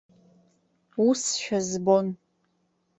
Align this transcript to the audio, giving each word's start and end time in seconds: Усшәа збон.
Усшәа 1.07 1.59
збон. 1.69 2.07